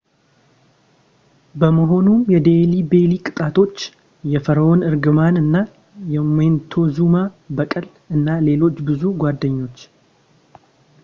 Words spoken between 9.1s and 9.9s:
ጓደኞች